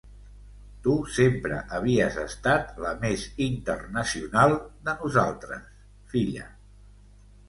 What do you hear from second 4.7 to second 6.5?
de nosaltres, filla...